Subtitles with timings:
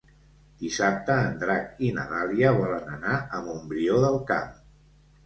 [0.61, 4.57] Dissabte en Drac i na Dàlia volen anar a Montbrió del Camp.